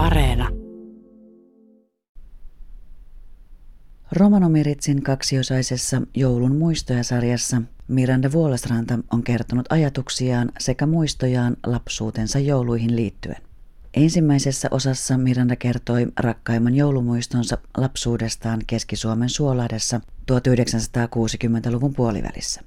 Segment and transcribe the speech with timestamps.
[0.00, 0.48] Areena.
[4.12, 13.36] Romanomiritsin kaksiosaisessa Joulun muistoja-sarjassa Miranda Vuolasranta on kertonut ajatuksiaan sekä muistojaan lapsuutensa jouluihin liittyen.
[13.94, 20.00] Ensimmäisessä osassa Miranda kertoi rakkaimman joulumuistonsa lapsuudestaan Keski-Suomen Suolahdessa
[20.32, 22.60] 1960-luvun puolivälissä.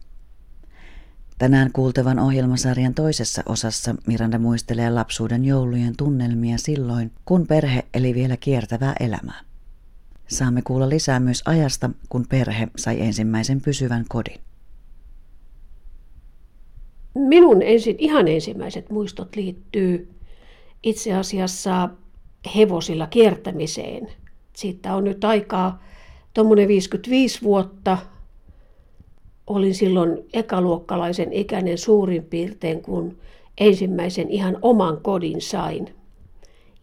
[1.37, 8.37] Tänään kuultavan ohjelmasarjan toisessa osassa Miranda muistelee lapsuuden joulujen tunnelmia silloin, kun perhe eli vielä
[8.37, 9.41] kiertävää elämää.
[10.27, 14.39] Saamme kuulla lisää myös ajasta, kun perhe sai ensimmäisen pysyvän kodin.
[17.15, 20.13] Minun ensin, ihan ensimmäiset muistot liittyy
[20.83, 21.89] itse asiassa
[22.55, 24.07] hevosilla kiertämiseen.
[24.55, 25.83] Siitä on nyt aikaa
[26.33, 27.97] tuommoinen 55 vuotta.
[29.47, 33.17] Olin silloin ekaluokkalaisen ikäinen suurin piirtein, kun
[33.57, 35.95] ensimmäisen ihan oman kodin sain.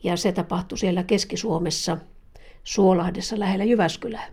[0.02, 1.98] Ja se tapahtui siellä Keski-Suomessa,
[2.65, 4.26] Suolahdessa lähellä Jyväskylää.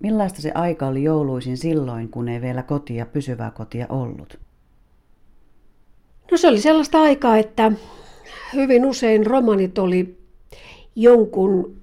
[0.00, 4.38] Millaista se aika oli jouluisin silloin, kun ei vielä kotia, pysyvää kotia ollut?
[6.30, 7.72] No se oli sellaista aikaa, että
[8.54, 10.18] hyvin usein romanit oli
[10.96, 11.76] jonkun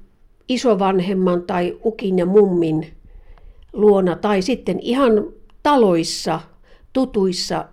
[0.50, 2.94] isovanhemman tai ukin ja mummin
[3.74, 5.12] luona tai sitten ihan
[5.64, 6.40] taloissa,
[6.94, 7.66] tutuissa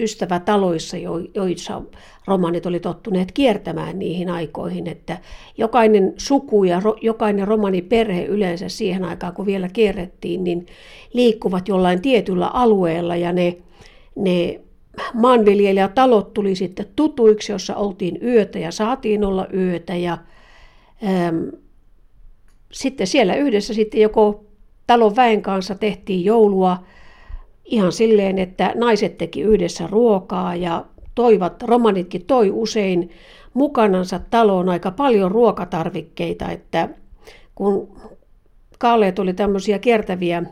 [0.00, 0.96] ystävätaloissa,
[1.34, 1.82] joissa
[2.26, 5.18] romanit oli tottuneet kiertämään niihin aikoihin, että
[5.58, 10.66] jokainen suku ja ro, jokainen romaniperhe yleensä siihen aikaan, kun vielä kierrettiin, niin
[11.12, 13.56] liikkuvat jollain tietyllä alueella ja ne,
[14.16, 14.60] ne
[15.14, 20.18] maanviljelijätalot tuli sitten tutuiksi, jossa oltiin yötä ja saatiin olla yötä ja
[21.28, 21.52] äm,
[22.72, 24.49] sitten siellä yhdessä sitten joko
[24.90, 26.78] talon väen kanssa tehtiin joulua
[27.64, 33.10] ihan silleen, että naiset teki yhdessä ruokaa ja toivat, romanitkin toi usein
[33.54, 36.88] mukanansa taloon aika paljon ruokatarvikkeita, että
[37.54, 38.00] kun
[38.78, 40.42] kaaleet oli tämmöisiä kiertäviä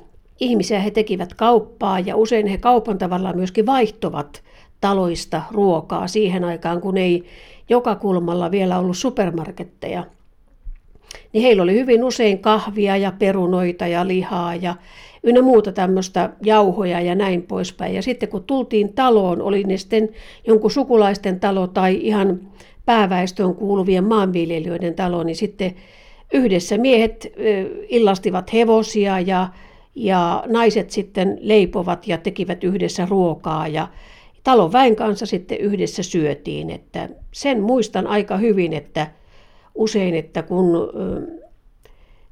[0.41, 4.43] ihmisiä, he tekivät kauppaa ja usein he kaupan tavallaan myöskin vaihtovat
[4.81, 7.25] taloista ruokaa siihen aikaan, kun ei
[7.69, 10.05] joka kulmalla vielä ollut supermarketteja.
[11.33, 14.75] Niin heillä oli hyvin usein kahvia ja perunoita ja lihaa ja
[15.23, 17.95] ynnä muuta tämmöistä jauhoja ja näin poispäin.
[17.95, 20.09] Ja sitten kun tultiin taloon, oli ne sitten
[20.47, 22.41] jonkun sukulaisten talo tai ihan
[22.85, 25.75] pääväestöön kuuluvien maanviljelijöiden talo, niin sitten
[26.33, 27.33] yhdessä miehet
[27.89, 29.49] illastivat hevosia ja
[29.95, 33.89] ja naiset sitten leipovat ja tekivät yhdessä ruokaa ja
[34.45, 36.71] talon väen kanssa sitten yhdessä syötiin.
[36.71, 39.07] Että sen muistan aika hyvin, että
[39.79, 40.67] usein, että kun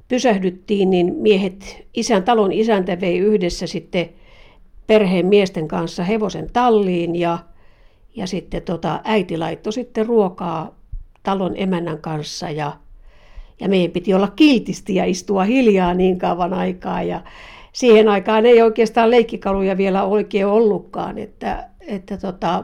[0.07, 4.09] pysähdyttiin, niin miehet, isän, talon isäntä vei yhdessä sitten
[4.87, 7.39] perheen miesten kanssa hevosen talliin ja,
[8.15, 10.75] ja sitten tota, äiti laittoi sitten ruokaa
[11.23, 12.73] talon emännän kanssa ja,
[13.59, 17.21] ja meidän piti olla kiltisti ja istua hiljaa niin kauan aikaa ja
[17.73, 22.63] siihen aikaan ei oikeastaan leikkikaluja vielä oikein ollutkaan, että, että tota,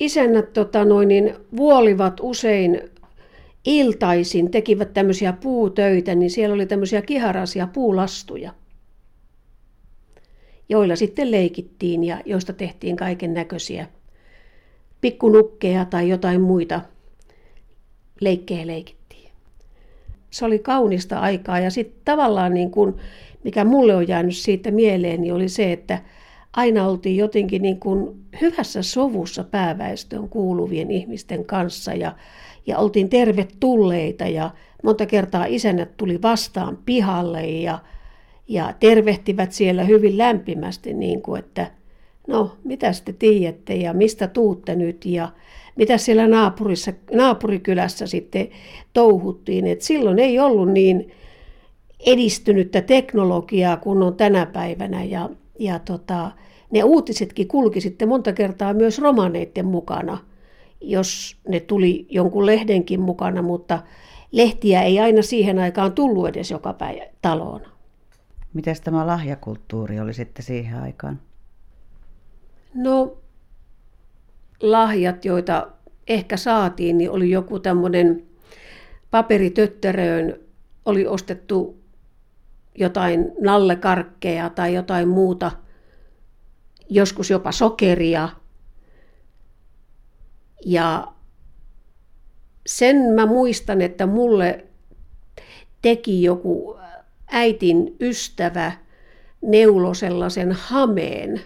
[0.00, 2.80] isännät tota noin, niin vuolivat usein
[3.68, 8.54] iltaisin, tekivät tämmöisiä puutöitä, niin siellä oli tämmöisiä kiharasia puulastuja,
[10.68, 13.86] joilla sitten leikittiin ja joista tehtiin kaiken näköisiä
[15.00, 16.80] pikkunukkeja tai jotain muita
[18.20, 19.30] leikkejä leikittiin.
[20.30, 22.94] Se oli kaunista aikaa ja sitten tavallaan niin kuin
[23.44, 26.02] mikä mulle on jäänyt siitä mieleen, niin oli se, että
[26.52, 32.16] aina oltiin jotenkin niin kuin hyvässä sovussa pääväestön kuuluvien ihmisten kanssa ja,
[32.68, 34.50] ja oltiin tervetulleita ja
[34.82, 37.78] monta kertaa isännät tuli vastaan pihalle ja,
[38.48, 41.70] ja tervehtivät siellä hyvin lämpimästi, niin kuin, että
[42.26, 45.28] no, mitä te tiedätte ja mistä tuutte nyt ja
[45.76, 48.48] mitä siellä naapurissa, naapurikylässä sitten
[48.92, 49.66] touhuttiin.
[49.66, 51.10] Et silloin ei ollut niin
[52.06, 56.30] edistynyttä teknologiaa kuin on tänä päivänä ja, ja tota,
[56.70, 60.18] ne uutisetkin kulki sitten monta kertaa myös romaneiden mukana,
[60.80, 63.82] jos ne tuli jonkun lehdenkin mukana, mutta
[64.32, 67.60] lehtiä ei aina siihen aikaan tullut edes joka päivä taloon.
[68.54, 71.20] Miten tämä lahjakulttuuri oli sitten siihen aikaan?
[72.74, 73.18] No,
[74.60, 75.68] lahjat, joita
[76.36, 78.22] saatiin, niin oli joku tämmöinen
[79.10, 80.40] paperitöttöröön
[80.84, 81.78] oli ostettu
[82.74, 85.50] jotain nallekarkkeja tai jotain muuta,
[86.90, 88.28] joskus jopa sokeria.
[90.66, 91.12] Ja
[92.66, 94.64] sen mä muistan, että mulle
[95.82, 96.76] teki joku
[97.26, 98.72] äitin ystävä
[99.42, 101.40] neulo sellaisen hameen.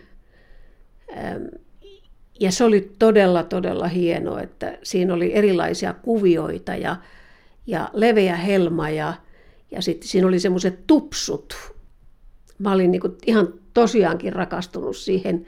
[2.40, 6.96] Ja se oli todella, todella hieno, että siinä oli erilaisia kuvioita ja
[7.66, 9.14] ja leveä helma ja,
[9.70, 11.54] ja sitten siinä oli semmoiset tupsut.
[12.58, 15.46] Mä olin niin ihan tosiaankin rakastunut siihen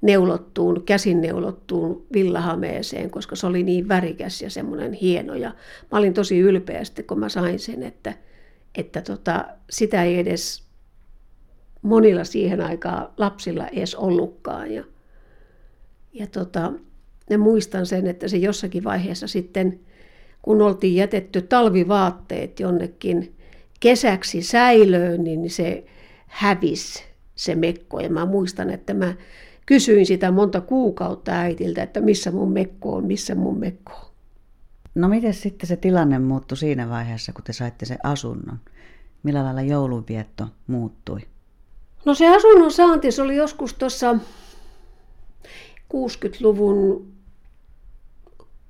[0.00, 5.34] neulottuun, käsin neulottuun villahameeseen, koska se oli niin värikäs ja semmoinen hieno.
[5.34, 5.54] Ja
[5.92, 8.14] mä olin tosi ylpeä sitten, kun mä sain sen, että,
[8.74, 10.64] että tota, sitä ei edes
[11.82, 14.70] monilla siihen aikaan lapsilla edes ollutkaan.
[14.70, 14.84] Ja,
[16.12, 16.72] ja tota,
[17.30, 19.80] ja muistan sen, että se jossakin vaiheessa sitten,
[20.42, 23.34] kun oltiin jätetty talvivaatteet jonnekin
[23.80, 25.84] kesäksi säilöön, niin se
[26.26, 27.04] hävisi
[27.34, 28.00] se mekko.
[28.00, 29.14] Ja mä muistan, että mä
[29.70, 34.10] kysyin sitä monta kuukautta äitiltä, että missä mun mekko on, missä mun mekko on.
[34.94, 38.58] No miten sitten se tilanne muuttui siinä vaiheessa, kun te saitte sen asunnon?
[39.22, 41.20] Millä lailla joulunvietto muuttui?
[42.04, 44.18] No se asunnon saanti se oli joskus tuossa
[45.94, 47.06] 60-luvun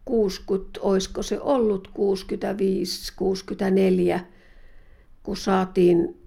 [0.05, 4.21] 60, olisiko se ollut 65, 64,
[5.23, 6.21] kun saatiin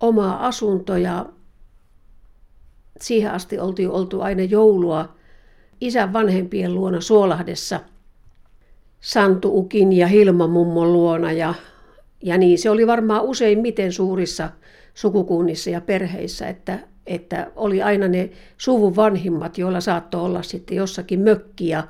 [0.00, 1.26] oma asunto ja
[3.00, 5.14] siihen asti oltiin oltu aina joulua
[5.80, 7.80] isän vanhempien luona Suolahdessa,
[9.00, 11.54] Santu Ukin ja Hilma mummon luona ja,
[12.22, 14.50] ja niin se oli varmaan useimmiten suurissa
[14.94, 21.20] sukukunnissa ja perheissä, että, että oli aina ne suvun vanhimmat, joilla saattoi olla sitten jossakin
[21.20, 21.84] mökki ja,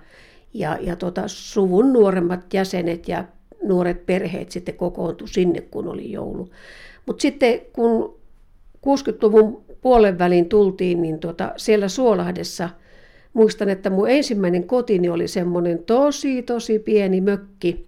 [0.55, 3.25] ja, ja tota, suvun nuoremmat jäsenet ja
[3.63, 6.49] nuoret perheet sitten kokoontu sinne, kun oli joulu.
[7.07, 8.15] Mutta sitten kun
[8.87, 12.69] 60-luvun puolen väliin tultiin, niin tota, siellä Suolahdessa
[13.33, 17.87] muistan, että mun ensimmäinen kotini oli semmoinen tosi, tosi pieni mökki.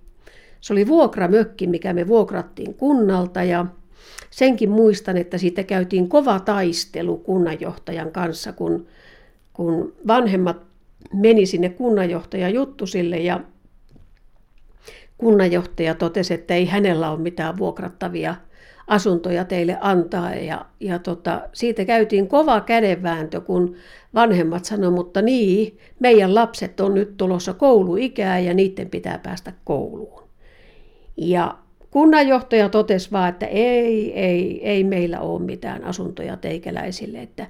[0.60, 3.66] Se oli vuokramökki, mikä me vuokrattiin kunnalta ja
[4.30, 8.86] senkin muistan, että siitä käytiin kova taistelu kunnanjohtajan kanssa, kun,
[9.52, 10.56] kun vanhemmat
[11.12, 13.40] meni sinne kunnanjohtajan juttusille ja
[15.18, 18.34] kunnanjohtaja totesi, että ei hänellä ole mitään vuokrattavia
[18.86, 20.34] asuntoja teille antaa.
[20.34, 23.76] Ja, ja tota, siitä käytiin kova kädenvääntö, kun
[24.14, 30.22] vanhemmat sanoivat, mutta niin, meidän lapset on nyt tulossa kouluikää ja niiden pitää päästä kouluun.
[31.16, 31.58] Ja
[31.90, 37.46] kunnanjohtaja totesi vaan, että ei, ei, ei meillä ole mitään asuntoja teikäläisille, että,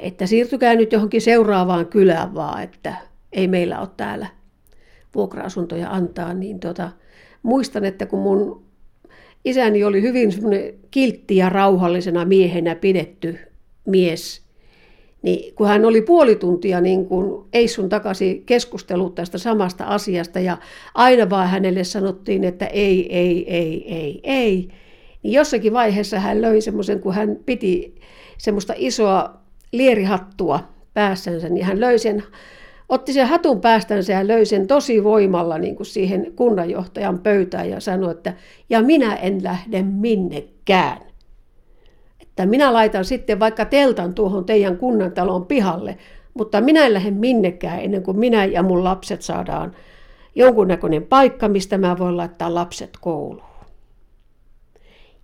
[0.00, 2.94] että siirtykää nyt johonkin seuraavaan kylään vaan, että
[3.32, 4.26] ei meillä ole täällä
[5.14, 6.90] vuokra-asuntoja antaa, niin tota,
[7.42, 8.69] muistan, että kun mun
[9.44, 10.32] isäni oli hyvin
[10.90, 13.38] kiltti ja rauhallisena miehenä pidetty
[13.86, 14.42] mies,
[15.22, 20.40] niin kun hän oli puoli tuntia niin kun ei sun takaisin keskustellut tästä samasta asiasta
[20.40, 20.58] ja
[20.94, 24.68] aina vaan hänelle sanottiin, että ei, ei, ei, ei, ei,
[25.22, 27.94] niin jossakin vaiheessa hän löi semmoisen, kun hän piti
[28.38, 29.40] semmoista isoa
[29.72, 30.60] lierihattua
[30.94, 32.22] päässänsä, niin hän löi sen
[32.90, 37.80] otti sen hatun päästänsä ja löi sen tosi voimalla niin kuin siihen kunnanjohtajan pöytään ja
[37.80, 38.34] sanoi, että
[38.70, 40.98] ja minä en lähde minnekään.
[42.20, 45.98] Että minä laitan sitten vaikka teltan tuohon teidän kunnantalon pihalle,
[46.34, 49.74] mutta minä en lähde minnekään ennen kuin minä ja mun lapset saadaan
[50.34, 53.50] jonkunnäköinen paikka, mistä mä voin laittaa lapset kouluun.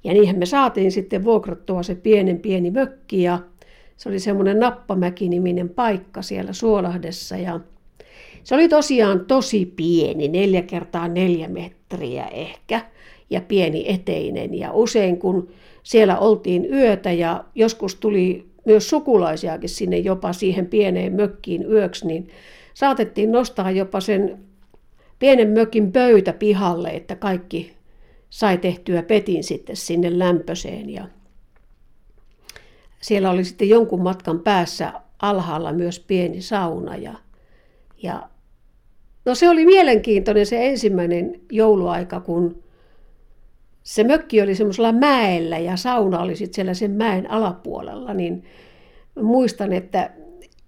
[0.05, 3.39] Ja niinhän me saatiin sitten vuokrattua se pienen pieni mökki ja
[3.97, 7.61] se oli semmoinen Nappamäki-niminen paikka siellä Suolahdessa ja
[8.45, 12.81] se oli tosiaan tosi pieni, neljä kertaa neljä metriä ehkä
[13.31, 14.55] ja pieni eteinen.
[14.55, 15.49] Ja usein kun
[15.83, 22.29] siellä oltiin yötä ja joskus tuli myös sukulaisiakin sinne jopa siihen pieneen mökkiin yöksi, niin
[22.75, 24.39] saatettiin nostaa jopa sen
[25.19, 27.73] pienen mökin pöytä pihalle, että kaikki
[28.31, 30.91] sai tehtyä petin sitten sinne lämpöseen.
[30.91, 31.05] Ja
[33.07, 36.97] siellä oli sitten jonkun matkan päässä alhaalla myös pieni sauna.
[36.97, 37.15] Ja,
[38.03, 38.29] ja
[39.25, 42.63] no se oli mielenkiintoinen se ensimmäinen jouluaika, kun
[43.83, 48.45] se mökki oli semmoisella mäellä ja sauna oli sitten siellä sen mäen alapuolella, niin
[49.23, 50.11] muistan, että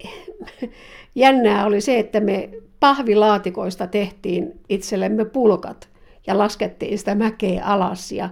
[1.15, 5.89] jännää oli se, että me pahvilaatikoista tehtiin itsellemme pulkat
[6.27, 8.31] ja laskettiin sitä mäkeä alas ja,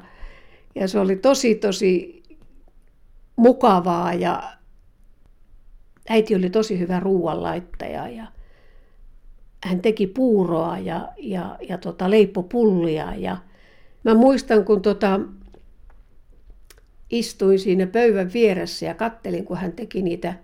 [0.74, 2.15] ja se oli tosi tosi
[3.36, 4.42] mukavaa ja
[6.08, 8.26] äiti oli tosi hyvä ruoanlaittaja ja
[9.64, 13.36] hän teki puuroa ja, ja, ja tota, leippopullia ja
[14.04, 15.20] mä muistan, kun tota,
[17.10, 20.34] istuin siinä pöydän vieressä ja kattelin, kun hän teki niitä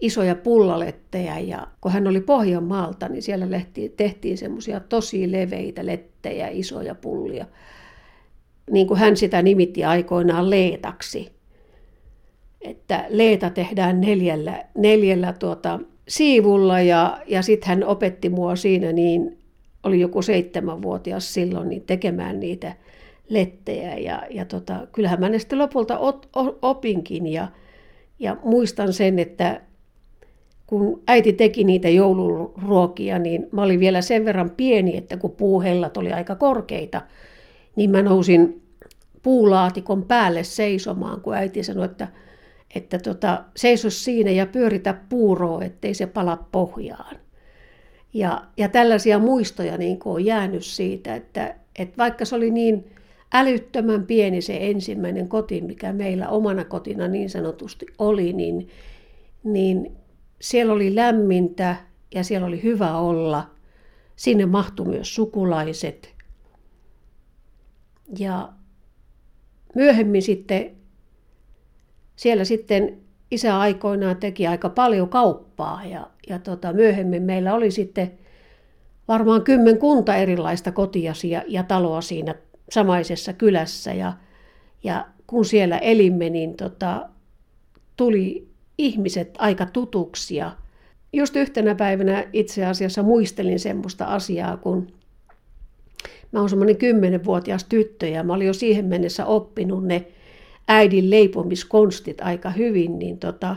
[0.00, 6.48] isoja pullaletteja ja kun hän oli Pohjanmaalta, niin siellä lehti, tehtiin semmoisia tosi leveitä lettejä,
[6.48, 7.46] isoja pullia.
[8.70, 11.37] Niin kuin hän sitä nimitti aikoinaan leetaksi
[12.60, 19.38] että leeta tehdään neljällä, neljällä tuota, siivulla ja, ja sitten hän opetti mua siinä niin
[19.82, 22.76] oli joku seitsemänvuotias silloin, niin tekemään niitä
[23.28, 23.94] lettejä.
[23.94, 25.98] Ja, ja tota, kyllähän mä ne sitten lopulta
[26.62, 27.48] opinkin ja,
[28.18, 29.60] ja muistan sen, että
[30.66, 35.96] kun äiti teki niitä jouluruokia, niin mä olin vielä sen verran pieni, että kun puuhellat
[35.96, 37.02] oli aika korkeita,
[37.76, 38.62] niin mä nousin
[39.22, 42.08] puulaatikon päälle seisomaan, kun äiti sanoi, että,
[42.74, 47.16] että tota, seiso siinä ja pyöritä puuroa, ettei se pala pohjaan.
[48.14, 52.84] Ja, ja tällaisia muistoja niin on jäänyt siitä, että, että vaikka se oli niin
[53.32, 58.68] älyttömän pieni se ensimmäinen koti, mikä meillä omana kotina niin sanotusti oli, niin,
[59.44, 59.92] niin
[60.40, 61.76] siellä oli lämmintä
[62.14, 63.50] ja siellä oli hyvä olla.
[64.16, 66.14] Sinne mahtui myös sukulaiset.
[68.18, 68.52] Ja
[69.74, 70.77] myöhemmin sitten,
[72.18, 72.98] siellä sitten
[73.30, 78.12] isä aikoinaan teki aika paljon kauppaa ja, ja tota, myöhemmin meillä oli sitten
[79.08, 81.12] varmaan kymmenkunta erilaista kotia
[81.48, 82.34] ja, taloa siinä
[82.70, 84.12] samaisessa kylässä ja,
[84.84, 87.08] ja kun siellä elimme, niin tota,
[87.96, 88.48] tuli
[88.78, 90.52] ihmiset aika tutuksi ja
[91.12, 94.92] just yhtenä päivänä itse asiassa muistelin semmoista asiaa, kun
[96.32, 100.06] mä oon semmoinen kymmenenvuotias tyttö ja mä olin jo siihen mennessä oppinut ne
[100.68, 103.56] äidin leipomiskonstit aika hyvin, niin tota,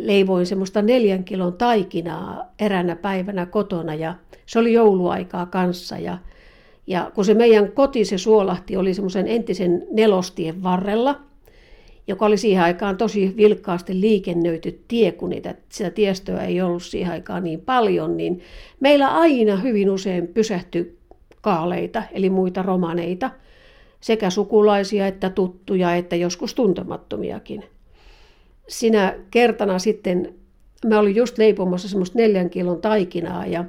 [0.00, 4.14] leivoin semmoista neljän kilon taikinaa eränä päivänä kotona ja
[4.46, 6.18] se oli jouluaikaa kanssa ja,
[6.86, 11.20] ja kun se meidän koti se suolahti oli semmoisen entisen nelostien varrella–
[12.06, 17.12] joka oli siihen aikaan tosi vilkkaasti liikennöity tie, kun niitä, sitä tiestöä ei ollut siihen
[17.12, 18.40] aikaan niin paljon, niin
[18.80, 20.98] meillä aina hyvin usein pysähtyi
[21.40, 23.30] kaaleita, eli muita romaneita,
[24.02, 27.64] sekä sukulaisia että tuttuja, että joskus tuntemattomiakin.
[28.68, 30.34] Sinä kertana sitten
[30.86, 33.64] mä olin just leipomassa semmoista neljän kilon taikinaa ja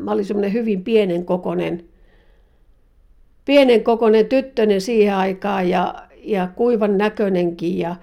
[0.00, 1.84] mä olin semmoinen hyvin pienen kokonen,
[3.44, 7.96] pienen kokonen tyttönen siihen aikaan ja ja kuivan näköinenkin ja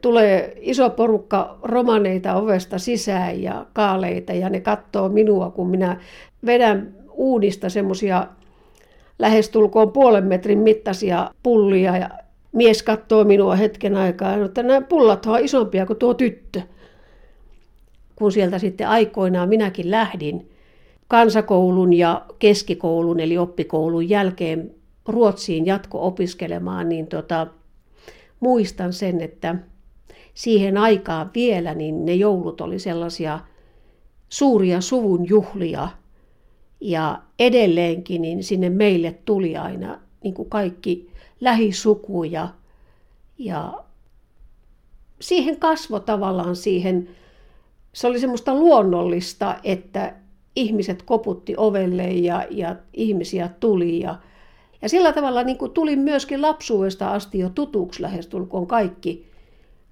[0.00, 6.00] tulee iso porukka romaneita ovesta sisään ja kaaleita ja ne katsoo minua, kun minä
[6.46, 8.26] vedän uudista semmoisia
[9.18, 12.10] lähestulkoon puolen metrin mittaisia pullia ja
[12.52, 16.62] mies katsoo minua hetken aikaa että nämä pullat ovat isompia kuin tuo tyttö.
[18.16, 20.50] Kun sieltä sitten aikoinaan minäkin lähdin
[21.08, 24.74] kansakoulun ja keskikoulun eli oppikoulun jälkeen
[25.08, 27.46] Ruotsiin jatko-opiskelemaan, niin tota,
[28.40, 29.56] muistan sen, että
[30.34, 33.40] siihen aikaan vielä niin ne joulut oli sellaisia
[34.28, 35.88] suuria suvun juhlia.
[36.80, 42.48] Ja edelleenkin niin sinne meille tuli aina niin kuin kaikki lähisukuja.
[43.38, 43.84] Ja
[45.20, 47.08] siihen kasvo tavallaan siihen,
[47.92, 50.14] se oli semmoista luonnollista, että
[50.56, 54.18] ihmiset koputti ovelle ja, ja ihmisiä tuli ja
[54.82, 59.26] ja sillä tavalla niin kuin tuli myöskin lapsuudesta asti jo tutuksi lähestulkoon kaikki,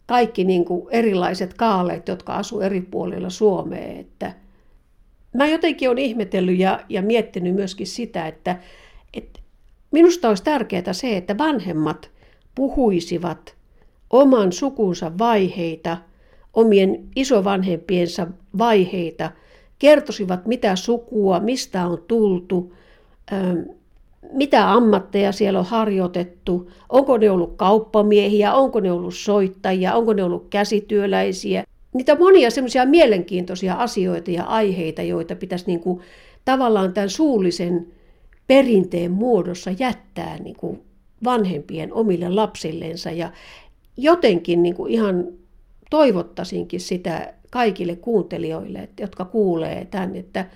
[0.06, 4.00] kaikki niin kuin erilaiset kaaleet, jotka asuu eri puolilla Suomea.
[4.00, 4.32] Että
[5.34, 8.56] mä jotenkin olen ihmetellyt ja, ja miettinyt myöskin sitä, että,
[9.14, 9.40] että
[9.90, 12.10] minusta olisi tärkeää se, että vanhemmat
[12.54, 13.54] puhuisivat
[14.10, 15.96] oman sukunsa vaiheita,
[16.54, 18.26] omien isovanhempiensa
[18.58, 19.30] vaiheita,
[19.78, 22.72] kertoisivat mitä sukua, mistä on tultu,
[24.32, 30.24] mitä ammatteja siellä on harjoitettu, onko ne ollut kauppamiehiä, onko ne ollut soittajia, onko ne
[30.24, 31.64] ollut käsityöläisiä.
[31.94, 36.00] Niitä monia semmoisia mielenkiintoisia asioita ja aiheita, joita pitäisi niin kuin
[36.44, 37.86] tavallaan tämän suullisen
[38.46, 40.82] perinteen muodossa jättää niin kuin
[41.24, 43.10] vanhempien omille lapsillensa.
[43.10, 43.32] Ja
[43.96, 45.26] jotenkin niin kuin ihan
[45.90, 50.46] toivottaisinkin sitä kaikille kuuntelijoille, jotka kuulee tämän, että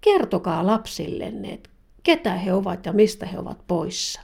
[0.00, 1.70] kertokaa lapsillenne, että
[2.02, 4.20] ketä he ovat ja mistä he ovat poissa.